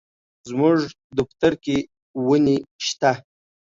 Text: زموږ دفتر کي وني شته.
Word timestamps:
زموږ 0.49 0.77
دفتر 1.17 1.53
کي 1.63 1.77
وني 2.27 2.57
شته. 2.87 3.11